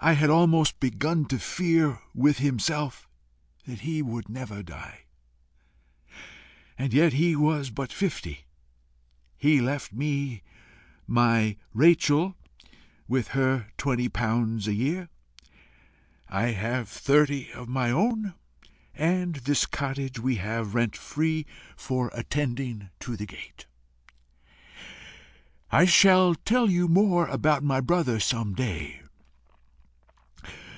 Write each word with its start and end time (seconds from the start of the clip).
I 0.00 0.12
had 0.12 0.28
almost 0.28 0.80
begun 0.80 1.24
to 1.26 1.38
fear 1.38 1.98
with 2.14 2.36
himself 2.36 3.08
that 3.64 3.82
he 3.82 4.02
would 4.02 4.28
never 4.28 4.62
die. 4.62 5.04
And 6.76 6.92
yet 6.92 7.14
he 7.14 7.34
was 7.34 7.70
but 7.70 7.90
fifty. 7.90 8.44
He 9.38 9.62
left 9.62 9.94
me 9.94 10.42
my 11.06 11.56
Rachel 11.72 12.34
with 13.08 13.28
her 13.28 13.68
twenty 13.78 14.10
pounds 14.10 14.68
a 14.68 14.74
year. 14.74 15.08
I 16.28 16.48
have 16.48 16.86
thirty 16.90 17.50
of 17.52 17.68
my 17.70 17.90
own, 17.90 18.34
and 18.94 19.36
this 19.36 19.64
cottage 19.64 20.18
we 20.20 20.34
have 20.36 20.74
rent 20.74 20.96
free 20.98 21.46
for 21.76 22.10
attending 22.12 22.90
to 23.00 23.16
the 23.16 23.26
gate. 23.26 23.64
I 25.70 25.86
shall 25.86 26.34
tell 26.34 26.68
you 26.68 26.88
more 26.88 27.26
about 27.28 27.64
my 27.64 27.80
brother 27.80 28.20
some 28.20 28.52
day. 28.54 29.00